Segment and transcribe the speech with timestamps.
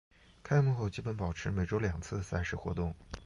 [0.41, 2.95] 开幕后基本保持每周两次赛事活动。